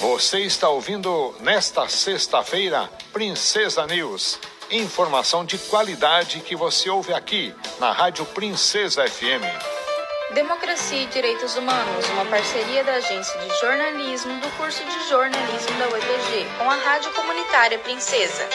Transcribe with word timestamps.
Você 0.00 0.40
está 0.40 0.66
ouvindo 0.66 1.34
nesta 1.40 1.86
sexta-feira 1.86 2.88
Princesa 3.12 3.86
News. 3.86 4.38
Informação 4.70 5.44
de 5.44 5.58
qualidade 5.58 6.40
que 6.40 6.56
você 6.56 6.88
ouve 6.88 7.12
aqui 7.12 7.54
na 7.78 7.92
Rádio 7.92 8.24
Princesa 8.24 9.06
FM. 9.06 9.44
Democracia 10.32 11.02
e 11.02 11.06
Direitos 11.06 11.54
Humanos, 11.54 12.08
uma 12.14 12.24
parceria 12.24 12.82
da 12.82 12.94
Agência 12.94 13.38
de 13.40 13.60
Jornalismo 13.60 14.40
do 14.40 14.48
curso 14.56 14.82
de 14.82 15.08
jornalismo 15.10 15.78
da 15.78 15.88
UEPG 15.88 16.46
com 16.56 16.70
a 16.70 16.76
Rádio 16.76 17.12
Comunitária 17.12 17.78
Princesa. 17.80 18.48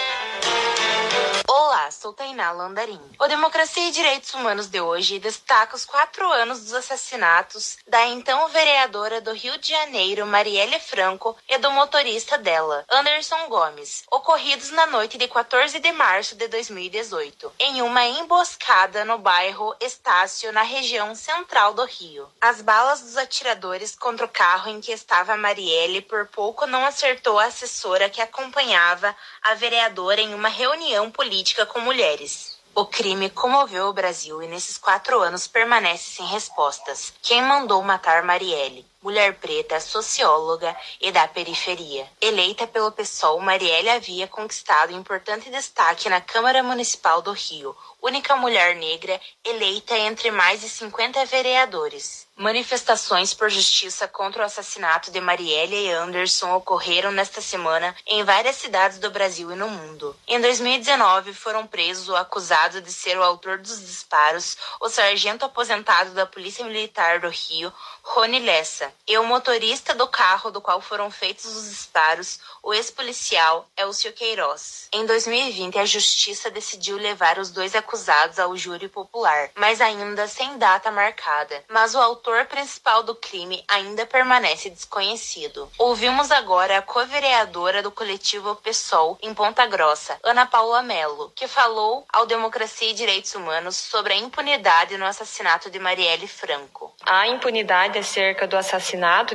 Olá, 1.58 1.90
sou 1.90 2.12
Tainá 2.12 2.52
Landarim. 2.52 3.00
O 3.18 3.28
Democracia 3.28 3.88
e 3.88 3.92
Direitos 3.92 4.34
Humanos 4.34 4.68
de 4.68 4.82
hoje 4.82 5.20
destaca 5.20 5.74
os 5.74 5.86
quatro 5.86 6.30
anos 6.30 6.60
dos 6.60 6.74
assassinatos 6.74 7.78
da 7.88 8.06
então 8.08 8.50
vereadora 8.50 9.22
do 9.22 9.32
Rio 9.32 9.58
de 9.58 9.70
Janeiro, 9.70 10.26
Marielle 10.26 10.78
Franco, 10.82 11.34
e 11.48 11.58
do 11.58 11.72
motorista 11.72 12.38
dela, 12.38 12.84
Anderson 12.92 13.48
Gomes, 13.48 14.04
ocorridos 14.12 14.70
na 14.72 14.86
noite 14.86 15.18
de 15.18 15.30
14 15.30 15.80
de 15.80 15.92
março 15.94 16.36
de 16.36 16.46
2018, 16.50 17.54
em 17.58 17.82
uma 17.82 18.06
emboscada 18.06 19.06
no 19.06 19.18
bairro 19.18 19.74
Estácio, 19.80 20.52
na 20.52 20.64
região 20.64 21.16
central 21.16 21.74
do 21.74 21.86
Rio. 21.86 22.28
As 22.42 22.62
balas 22.62 23.00
dos 23.00 23.16
atiradores 23.16 23.96
contra 23.96 24.26
o 24.26 24.30
carro 24.30 24.70
em 24.70 24.82
que 24.82 24.92
estava 24.92 25.38
Marielle 25.38 26.02
por 26.02 26.28
pouco 26.28 26.68
não 26.68 26.86
acertou 26.86 27.40
a 27.40 27.46
assessora 27.46 28.10
que 28.10 28.20
acompanhava 28.20 29.16
a 29.42 29.54
vereadora 29.54 30.20
em 30.20 30.34
uma 30.34 30.50
reunião 30.50 31.10
política 31.10 31.45
com 31.66 31.80
mulheres. 31.82 32.58
O 32.74 32.86
crime 32.86 33.30
comoveu 33.30 33.88
o 33.88 33.94
Brasil 33.94 34.42
e 34.42 34.48
nesses 34.48 34.78
quatro 34.78 35.22
anos 35.22 35.48
permanece 35.48 36.16
sem 36.16 36.26
respostas. 36.26 37.14
Quem 37.22 37.42
mandou 37.42 37.82
matar 37.84 38.24
Marielle? 38.24 38.86
Mulher 39.06 39.36
preta, 39.36 39.80
socióloga 39.80 40.76
e 41.00 41.12
da 41.12 41.28
periferia. 41.28 42.10
Eleita 42.20 42.66
pelo 42.66 42.92
PSOL, 42.92 43.40
Marielle 43.40 43.92
havia 43.92 44.28
conquistado 44.28 44.94
importante 44.94 45.48
destaque 45.52 46.10
na 46.10 46.20
Câmara 46.20 46.64
Municipal 46.64 47.22
do 47.22 47.32
Rio, 47.32 47.78
única 48.02 48.36
mulher 48.36 48.76
negra 48.76 49.22
eleita 49.44 49.96
entre 49.96 50.32
mais 50.32 50.62
de 50.62 50.70
50 50.70 51.24
vereadores. 51.26 52.28
Manifestações 52.36 53.34
por 53.34 53.50
justiça 53.50 54.08
contra 54.08 54.44
o 54.44 54.46
assassinato 54.46 55.10
de 55.10 55.22
Marielle 55.22 55.86
e 55.86 55.92
Anderson 55.92 56.54
ocorreram 56.54 57.12
nesta 57.12 57.42
semana 57.42 57.96
em 58.06 58.24
várias 58.24 58.58
cidades 58.58 59.00
do 59.00 59.10
Brasil 59.10 59.52
e 59.52 59.56
no 59.56 59.70
mundo. 59.70 60.16
Em 60.28 60.40
2019, 60.42 61.34
foram 61.34 61.66
presos 61.66 62.10
o 62.10 62.16
acusado 62.16 62.82
de 62.82 62.92
ser 62.92 63.18
o 63.18 63.24
autor 63.24 63.58
dos 63.60 63.80
disparos, 63.80 64.58
o 64.82 64.90
sargento 64.90 65.46
aposentado 65.46 66.12
da 66.12 66.26
Polícia 66.26 66.66
Militar 66.66 67.22
do 67.22 67.30
Rio, 67.30 67.72
Rony 68.04 68.40
Lessa, 68.40 68.94
e 69.08 69.18
o 69.18 69.24
motorista 69.24 69.94
do 69.94 70.08
carro 70.08 70.50
do 70.50 70.60
qual 70.60 70.82
foram 70.82 71.12
feitos 71.12 71.46
os 71.46 71.70
disparos, 71.70 72.40
o 72.64 72.74
ex-policial 72.74 73.68
Elcio 73.78 74.12
Queiroz. 74.14 74.88
Em 74.92 75.06
2020, 75.06 75.78
a 75.78 75.86
justiça 75.86 76.50
decidiu 76.50 76.98
levar 76.98 77.38
os 77.38 77.52
dois 77.52 77.76
acusados 77.76 78.40
ao 78.40 78.58
júri 78.58 78.88
popular, 78.88 79.52
mas 79.56 79.80
ainda 79.80 80.28
sem 80.28 80.58
data 80.58 80.90
marcada. 80.90 81.64
Mas 81.70 81.94
o 81.94 82.00
autor 82.00 82.46
principal 82.46 83.04
do 83.04 83.14
crime 83.14 83.64
ainda 83.68 84.06
permanece 84.06 84.70
desconhecido. 84.70 85.70
Ouvimos 85.78 86.32
agora 86.32 86.80
a 86.80 86.82
co-vereadora 86.82 87.84
do 87.84 87.92
coletivo 87.92 88.56
PSOL 88.56 89.20
em 89.22 89.34
Ponta 89.34 89.68
Grossa, 89.68 90.18
Ana 90.24 90.48
Paula 90.48 90.82
Mello, 90.82 91.32
que 91.36 91.48
falou 91.48 92.06
ao 92.12 92.26
Democracia 92.26 92.90
e 92.90 92.94
Direitos 92.94 93.36
Humanos 93.36 93.76
sobre 93.76 94.14
a 94.14 94.18
impunidade 94.18 94.98
no 94.98 95.06
assassinato 95.06 95.70
de 95.70 95.78
Marielle 95.78 96.28
Franco. 96.28 96.92
A 97.06 97.28
impunidade 97.28 98.00
acerca 98.00 98.48
do 98.48 98.58
assassinato 98.58 98.85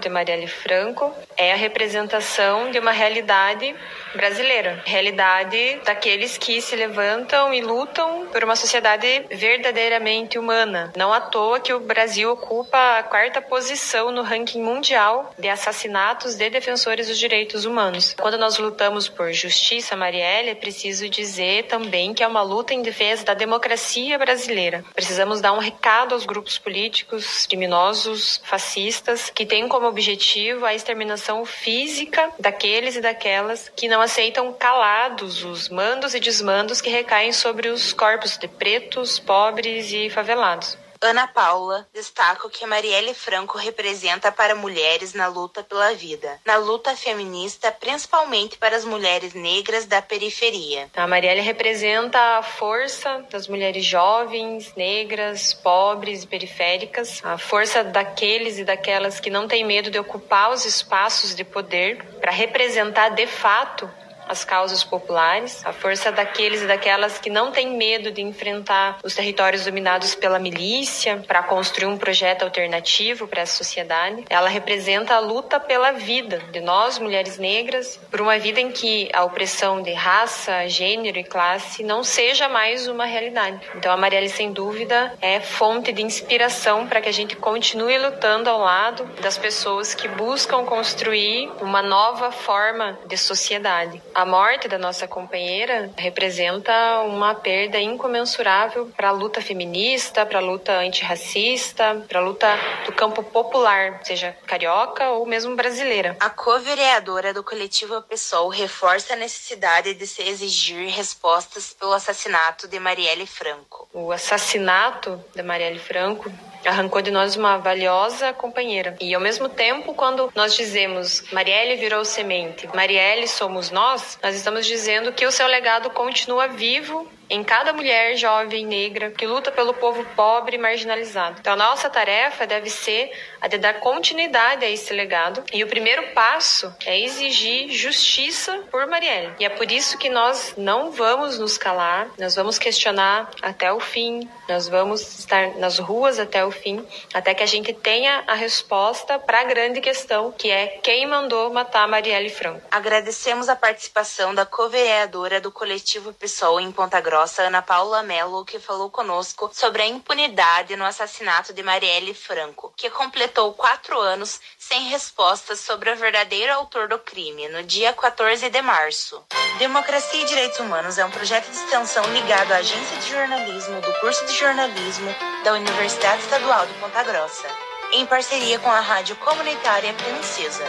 de 0.00 0.08
Marielle 0.08 0.46
Franco 0.46 1.12
é 1.36 1.52
a 1.52 1.56
representação 1.56 2.70
de 2.70 2.78
uma 2.78 2.92
realidade 2.92 3.74
brasileira, 4.14 4.80
realidade 4.84 5.80
daqueles 5.84 6.38
que 6.38 6.60
se 6.60 6.76
levantam 6.76 7.52
e 7.52 7.60
lutam 7.60 8.28
por 8.32 8.44
uma 8.44 8.54
sociedade 8.54 9.26
verdadeiramente 9.30 10.38
humana. 10.38 10.92
Não 10.96 11.12
à 11.12 11.20
toa 11.20 11.58
que 11.58 11.72
o 11.72 11.80
Brasil 11.80 12.30
ocupa 12.30 12.98
a 12.98 13.02
quarta 13.02 13.42
posição 13.42 14.12
no 14.12 14.22
ranking 14.22 14.62
mundial 14.62 15.32
de 15.36 15.48
assassinatos 15.48 16.36
de 16.36 16.48
defensores 16.48 17.08
dos 17.08 17.18
direitos 17.18 17.64
humanos. 17.64 18.14
Quando 18.20 18.38
nós 18.38 18.56
lutamos 18.58 19.08
por 19.08 19.32
justiça, 19.32 19.96
Marielle, 19.96 20.50
é 20.50 20.54
preciso 20.54 21.08
dizer 21.08 21.64
também 21.64 22.14
que 22.14 22.22
é 22.22 22.26
uma 22.26 22.42
luta 22.42 22.72
em 22.72 22.82
defesa 22.82 23.24
da 23.24 23.34
democracia 23.34 24.16
brasileira. 24.16 24.84
Precisamos 24.94 25.40
dar 25.40 25.52
um 25.52 25.58
recado 25.58 26.14
aos 26.14 26.24
grupos 26.24 26.56
políticos, 26.56 27.46
criminosos, 27.46 28.40
fascistas, 28.44 29.30
que 29.40 29.46
têm 29.46 29.66
como 29.68 29.86
objetivo 29.86 30.66
a 30.66 30.74
exterminação 30.74 31.46
física 31.46 32.30
daqueles 32.38 32.94
e 32.94 33.00
daquelas 33.00 33.72
que 33.74 33.88
não 33.88 34.02
aceitam 34.02 34.52
calados 34.52 35.42
os 35.42 35.70
mandos 35.70 36.14
e 36.14 36.20
desmandos 36.20 36.82
que 36.82 36.90
recaem 36.90 37.32
sobre 37.32 37.68
os 37.68 37.94
corpos 37.94 38.36
de 38.36 38.46
pretos, 38.46 39.18
pobres 39.18 39.90
e 39.94 40.10
favelados. 40.10 40.76
Ana 41.02 41.26
Paula 41.26 41.88
destaca 41.94 42.46
o 42.46 42.50
que 42.50 42.66
Marielle 42.66 43.14
Franco 43.14 43.56
representa 43.56 44.30
para 44.30 44.54
mulheres 44.54 45.14
na 45.14 45.28
luta 45.28 45.62
pela 45.62 45.94
vida, 45.94 46.38
na 46.44 46.56
luta 46.56 46.94
feminista, 46.94 47.72
principalmente 47.72 48.58
para 48.58 48.76
as 48.76 48.84
mulheres 48.84 49.32
negras 49.32 49.86
da 49.86 50.02
periferia. 50.02 50.90
A 50.94 51.06
Marielle 51.06 51.40
representa 51.40 52.18
a 52.36 52.42
força 52.42 53.24
das 53.30 53.48
mulheres 53.48 53.82
jovens, 53.82 54.74
negras, 54.76 55.54
pobres 55.54 56.24
e 56.24 56.26
periféricas, 56.26 57.22
a 57.24 57.38
força 57.38 57.82
daqueles 57.82 58.58
e 58.58 58.64
daquelas 58.64 59.18
que 59.18 59.30
não 59.30 59.48
têm 59.48 59.64
medo 59.64 59.90
de 59.90 59.98
ocupar 59.98 60.50
os 60.50 60.66
espaços 60.66 61.34
de 61.34 61.44
poder 61.44 62.04
para 62.20 62.30
representar 62.30 63.08
de 63.08 63.26
fato 63.26 63.90
as 64.30 64.44
causas 64.44 64.84
populares, 64.84 65.60
a 65.66 65.72
força 65.72 66.12
daqueles 66.12 66.62
e 66.62 66.66
daquelas 66.66 67.18
que 67.18 67.28
não 67.28 67.50
têm 67.50 67.76
medo 67.76 68.12
de 68.12 68.22
enfrentar 68.22 68.98
os 69.02 69.12
territórios 69.12 69.64
dominados 69.64 70.14
pela 70.14 70.38
milícia 70.38 71.24
para 71.26 71.42
construir 71.42 71.86
um 71.86 71.98
projeto 71.98 72.44
alternativo 72.44 73.26
para 73.26 73.42
essa 73.42 73.56
sociedade. 73.56 74.24
Ela 74.30 74.48
representa 74.48 75.16
a 75.16 75.18
luta 75.18 75.58
pela 75.58 75.90
vida 75.90 76.38
de 76.52 76.60
nós, 76.60 77.00
mulheres 77.00 77.38
negras, 77.38 77.98
por 78.08 78.20
uma 78.20 78.38
vida 78.38 78.60
em 78.60 78.70
que 78.70 79.10
a 79.12 79.24
opressão 79.24 79.82
de 79.82 79.92
raça, 79.92 80.68
gênero 80.68 81.18
e 81.18 81.24
classe 81.24 81.82
não 81.82 82.04
seja 82.04 82.48
mais 82.48 82.86
uma 82.86 83.06
realidade. 83.06 83.60
Então 83.74 83.92
a 83.92 83.96
Marielle, 83.96 84.28
sem 84.28 84.52
dúvida, 84.52 85.12
é 85.20 85.40
fonte 85.40 85.92
de 85.92 86.02
inspiração 86.02 86.86
para 86.86 87.00
que 87.00 87.08
a 87.08 87.12
gente 87.12 87.34
continue 87.34 87.98
lutando 87.98 88.48
ao 88.48 88.60
lado 88.60 89.04
das 89.20 89.36
pessoas 89.36 89.92
que 89.92 90.06
buscam 90.06 90.64
construir 90.64 91.50
uma 91.60 91.82
nova 91.82 92.30
forma 92.30 92.96
de 93.06 93.16
sociedade. 93.16 94.00
A 94.20 94.26
morte 94.26 94.68
da 94.68 94.76
nossa 94.76 95.08
companheira 95.08 95.90
representa 95.96 97.00
uma 97.06 97.34
perda 97.34 97.80
incomensurável 97.80 98.92
para 98.94 99.08
a 99.08 99.12
luta 99.12 99.40
feminista, 99.40 100.26
para 100.26 100.40
a 100.40 100.42
luta 100.42 100.72
antirracista, 100.72 102.04
para 102.06 102.18
a 102.18 102.22
luta 102.22 102.46
do 102.84 102.92
campo 102.92 103.22
popular, 103.22 103.98
seja 104.04 104.36
carioca 104.44 105.08
ou 105.12 105.24
mesmo 105.24 105.56
brasileira. 105.56 106.18
A 106.20 106.28
co-vereadora 106.28 107.32
do 107.32 107.42
coletivo 107.42 108.02
PSOL 108.02 108.50
reforça 108.50 109.14
a 109.14 109.16
necessidade 109.16 109.94
de 109.94 110.06
se 110.06 110.20
exigir 110.20 110.90
respostas 110.90 111.72
pelo 111.72 111.94
assassinato 111.94 112.68
de 112.68 112.78
Marielle 112.78 113.26
Franco. 113.26 113.88
O 113.90 114.12
assassinato 114.12 115.18
de 115.34 115.42
Marielle 115.42 115.78
Franco 115.78 116.30
arrancou 116.64 117.02
de 117.02 117.10
nós 117.10 117.36
uma 117.36 117.58
valiosa 117.58 118.32
companheira. 118.32 118.96
E 119.00 119.14
ao 119.14 119.20
mesmo 119.20 119.48
tempo, 119.48 119.94
quando 119.94 120.32
nós 120.34 120.54
dizemos 120.54 121.24
Marielle 121.32 121.76
virou 121.76 122.04
semente, 122.04 122.68
Marielle 122.74 123.28
somos 123.28 123.70
nós, 123.70 124.18
nós 124.22 124.34
estamos 124.34 124.66
dizendo 124.66 125.12
que 125.12 125.26
o 125.26 125.32
seu 125.32 125.46
legado 125.46 125.90
continua 125.90 126.48
vivo 126.48 127.08
em 127.30 127.44
cada 127.44 127.72
mulher 127.72 128.16
jovem 128.16 128.66
negra 128.66 129.12
que 129.12 129.24
luta 129.24 129.52
pelo 129.52 129.72
povo 129.72 130.04
pobre 130.16 130.56
e 130.56 130.58
marginalizado. 130.58 131.36
Então, 131.38 131.52
a 131.52 131.56
nossa 131.56 131.88
tarefa 131.88 132.44
deve 132.44 132.68
ser 132.68 133.12
a 133.40 133.46
de 133.46 133.56
dar 133.56 133.74
continuidade 133.74 134.64
a 134.64 134.68
esse 134.68 134.92
legado. 134.92 135.44
E 135.52 135.62
o 135.62 135.68
primeiro 135.68 136.08
passo 136.08 136.74
é 136.84 137.00
exigir 137.00 137.70
justiça 137.70 138.64
por 138.70 138.86
Marielle. 138.88 139.32
E 139.38 139.44
é 139.44 139.48
por 139.48 139.70
isso 139.70 139.96
que 139.96 140.08
nós 140.08 140.54
não 140.56 140.90
vamos 140.90 141.38
nos 141.38 141.56
calar, 141.56 142.08
nós 142.18 142.34
vamos 142.34 142.58
questionar 142.58 143.30
até 143.40 143.72
o 143.72 143.78
fim, 143.78 144.28
nós 144.48 144.68
vamos 144.68 145.20
estar 145.20 145.56
nas 145.56 145.78
ruas 145.78 146.18
até 146.18 146.44
o 146.44 146.49
fim, 146.50 146.86
até 147.12 147.34
que 147.34 147.42
a 147.42 147.46
gente 147.46 147.72
tenha 147.72 148.24
a 148.26 148.34
resposta 148.34 149.18
para 149.18 149.40
a 149.40 149.44
grande 149.44 149.80
questão, 149.80 150.32
que 150.32 150.50
é 150.50 150.78
quem 150.82 151.06
mandou 151.06 151.52
matar 151.52 151.86
Marielle 151.88 152.30
Franco. 152.30 152.66
Agradecemos 152.70 153.48
a 153.48 153.56
participação 153.56 154.34
da 154.34 154.44
co-vereadora 154.44 155.40
do 155.40 155.50
coletivo 155.50 156.12
PSOL 156.12 156.60
em 156.60 156.72
Ponta 156.72 157.00
Grossa 157.00 157.42
Ana 157.42 157.62
Paula 157.62 158.02
Mello, 158.02 158.44
que 158.44 158.58
falou 158.58 158.90
conosco 158.90 159.50
sobre 159.52 159.82
a 159.82 159.86
impunidade 159.86 160.76
no 160.76 160.84
assassinato 160.84 161.52
de 161.52 161.62
Marielle 161.62 162.14
Franco, 162.14 162.72
que 162.76 162.90
completou 162.90 163.52
quatro 163.54 163.98
anos 163.98 164.40
sem 164.58 164.88
respostas 164.88 165.60
sobre 165.60 165.90
o 165.90 165.96
verdadeiro 165.96 166.52
autor 166.52 166.88
do 166.88 166.98
crime, 166.98 167.48
no 167.48 167.62
dia 167.62 167.92
14 167.92 168.48
de 168.48 168.62
março. 168.62 169.22
Democracia 169.58 170.22
e 170.22 170.24
Direitos 170.24 170.58
Humanos 170.58 170.98
é 170.98 171.04
um 171.04 171.10
projeto 171.10 171.50
de 171.50 171.56
extensão 171.56 172.04
ligado 172.12 172.52
à 172.52 172.56
Agência 172.56 172.96
de 172.98 173.10
Jornalismo 173.10 173.80
do 173.80 173.92
curso 174.00 174.24
de 174.26 174.32
jornalismo 174.32 175.14
da 175.44 175.52
Universidade 175.52 176.22
Estadual 176.22 176.39
de 176.40 176.74
Ponta 176.80 177.02
Grossa, 177.02 177.46
em 177.92 178.06
parceria 178.06 178.58
com 178.58 178.70
a 178.70 178.80
Rádio 178.80 179.14
Comunitária 179.16 179.92
Princesa. 179.92 180.64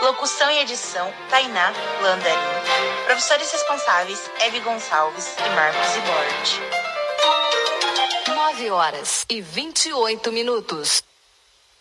Locução 0.00 0.50
e 0.50 0.60
edição, 0.60 1.12
Tainá 1.28 1.72
Landarim. 2.00 2.38
Professores 3.04 3.52
responsáveis, 3.52 4.30
Eve 4.40 4.60
Gonçalves 4.60 5.36
e 5.36 5.48
Marcos 5.50 5.96
Ibord. 5.96 6.60
9 8.34 8.70
horas 8.70 9.26
e 9.28 9.42
28 9.42 10.32
minutos. 10.32 11.09